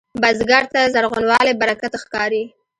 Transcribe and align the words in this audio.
بزګر 0.21 0.63
ته 0.73 0.79
زرغونوالی 0.93 1.53
برکت 1.61 1.93
ښکاري 2.03 2.43